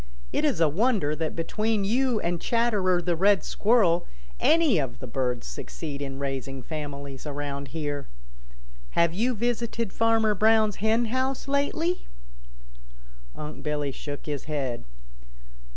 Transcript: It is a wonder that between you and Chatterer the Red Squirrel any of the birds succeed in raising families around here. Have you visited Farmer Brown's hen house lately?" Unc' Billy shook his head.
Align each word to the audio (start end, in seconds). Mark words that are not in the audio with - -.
It 0.33 0.43
is 0.43 0.59
a 0.59 0.67
wonder 0.67 1.15
that 1.15 1.35
between 1.35 1.83
you 1.83 2.19
and 2.21 2.41
Chatterer 2.41 3.03
the 3.03 3.15
Red 3.15 3.43
Squirrel 3.43 4.07
any 4.39 4.79
of 4.79 4.97
the 4.97 5.05
birds 5.05 5.45
succeed 5.45 6.01
in 6.01 6.17
raising 6.17 6.63
families 6.63 7.27
around 7.27 7.67
here. 7.67 8.07
Have 8.97 9.13
you 9.13 9.35
visited 9.35 9.93
Farmer 9.93 10.33
Brown's 10.33 10.77
hen 10.77 11.05
house 11.05 11.47
lately?" 11.47 12.07
Unc' 13.35 13.61
Billy 13.61 13.91
shook 13.91 14.25
his 14.25 14.45
head. 14.45 14.85